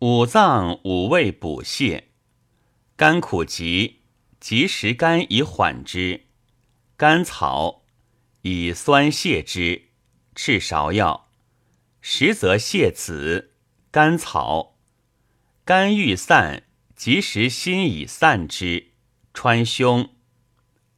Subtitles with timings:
[0.00, 2.02] 五脏五味补泻，
[2.96, 4.02] 甘苦急，
[4.38, 6.24] 及时甘以缓之；
[6.98, 7.82] 甘草
[8.42, 9.88] 以酸泻之。
[10.34, 11.30] 赤芍药，
[12.02, 13.54] 实则泻子。
[13.90, 14.76] 甘草，
[15.64, 18.92] 肝欲散，及时心以散之。
[19.32, 20.10] 川芎，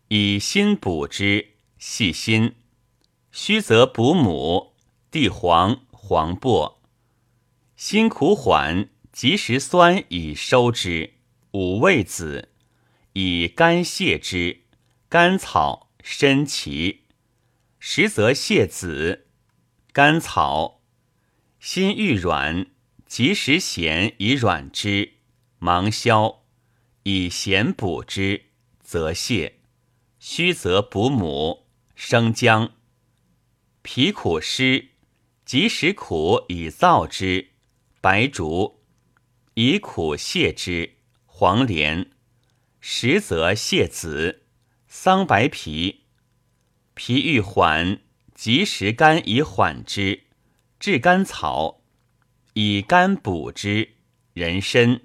[0.09, 1.55] 以心补之。
[1.79, 2.57] 细心，
[3.31, 4.75] 虚则补母。
[5.13, 6.78] 地黄、黄柏。
[7.79, 11.15] 心苦缓，及时酸以收之。
[11.53, 12.49] 五味子，
[13.13, 14.63] 以甘泻之。
[15.09, 17.05] 甘草、参芪，
[17.79, 19.29] 实则泻子。
[19.93, 20.83] 甘草，
[21.61, 22.67] 心欲软，
[23.07, 25.13] 及时咸以软之。
[25.61, 26.43] 芒硝，
[27.05, 28.47] 以咸补之，
[28.83, 29.53] 则泻。
[30.19, 31.69] 虚则补母。
[31.95, 32.73] 生姜，
[33.83, 34.89] 脾苦湿，
[35.45, 37.51] 及时苦以燥之。
[38.01, 38.81] 白术，
[39.55, 42.13] 以苦泻之，黄连，
[42.81, 44.45] 实则泻子，
[44.87, 46.05] 桑白皮，
[46.95, 48.01] 脾欲缓，
[48.37, 50.23] 及时甘以缓之，
[50.79, 51.83] 炙甘草，
[52.53, 53.97] 以甘补之，
[54.33, 55.01] 人参，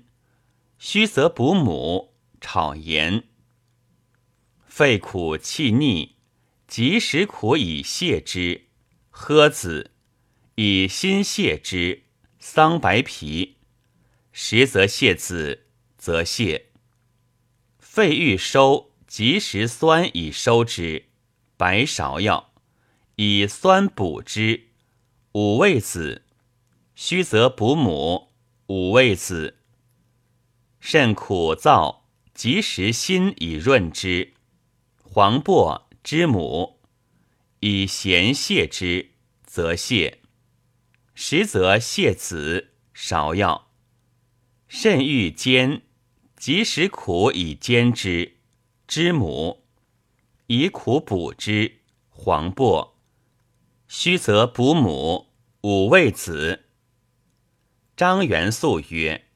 [0.78, 3.24] 虚则补母，炒盐，
[4.68, 6.18] 肺苦气逆，
[6.68, 8.68] 及时苦以泻之，
[9.12, 9.90] 诃子，
[10.54, 12.04] 以心泻之。
[12.46, 13.56] 桑白皮，
[14.34, 15.64] 实则泻子，
[15.98, 16.64] 则泻。
[17.80, 21.06] 肺欲收，及时酸以收之。
[21.56, 22.54] 白芍药，
[23.16, 24.68] 以酸补之。
[25.32, 26.24] 五味子，
[26.94, 28.34] 虚则补母。
[28.68, 29.60] 五味子，
[30.82, 32.02] 肾苦燥，
[32.34, 34.34] 及时辛以润之。
[35.02, 36.82] 黄柏、知母，
[37.62, 39.12] 以咸泻之，
[39.46, 40.18] 则泻。
[41.16, 43.70] 实则泻子，芍药，
[44.68, 45.84] 肾欲坚，
[46.36, 48.38] 及时苦以坚之。
[48.88, 49.64] 知母，
[50.48, 51.80] 以苦补之。
[52.10, 52.98] 黄柏，
[53.88, 55.28] 虚则补母。
[55.62, 56.66] 五味子。
[57.96, 59.28] 张元素曰：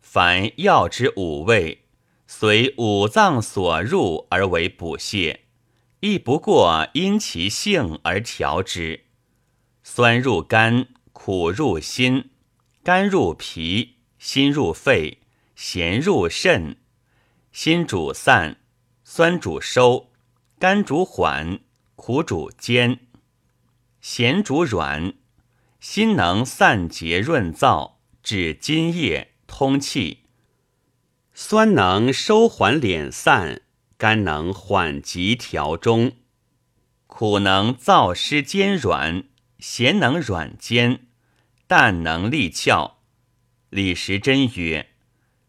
[0.00, 1.86] 凡药之五味，
[2.26, 5.38] 随五脏所入而为补泻，
[6.00, 9.06] 亦不过因其性而调之。
[9.82, 10.88] 酸入肝。
[11.24, 12.30] 苦入心，
[12.82, 15.18] 甘入脾，辛入肺，
[15.54, 16.78] 咸入肾。
[17.52, 18.56] 辛主散，
[19.04, 20.10] 酸主收，
[20.58, 21.60] 甘主缓，
[21.94, 22.98] 苦主坚，
[24.00, 25.14] 咸主软。
[25.78, 27.92] 辛能散结润燥，
[28.24, 30.24] 止津液，通气；
[31.32, 33.62] 酸能收缓敛散，
[33.96, 36.16] 甘能缓急调中。
[37.06, 39.28] 苦能燥湿坚软，
[39.60, 41.06] 咸能软坚。
[41.74, 42.96] 但能利窍。
[43.70, 44.90] 李时珍曰：“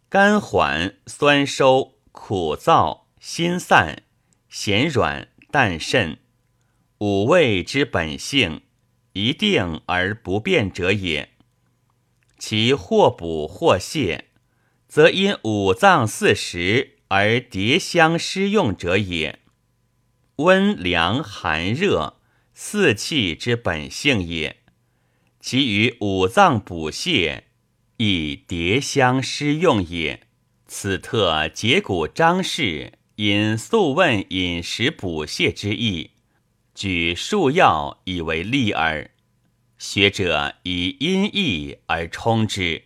[0.08, 4.04] 甘缓酸收，苦燥辛散，
[4.48, 6.20] 咸软淡渗，
[7.00, 8.62] 五味之本性，
[9.12, 11.34] 一定而不变者也。
[12.40, 14.22] 其或补或泻，
[14.88, 19.40] 则因五脏四时而迭相施用者也。
[20.38, 22.22] 温凉寒热，
[22.54, 24.56] 四气之本性也。”
[25.46, 27.42] 其余五脏补泻，
[27.98, 30.22] 亦迭相施用也。
[30.68, 36.12] 此特解古张氏因素问饮食补泻之意，
[36.74, 39.12] 举数药以为例耳。
[39.78, 42.84] 学者以因义而充之。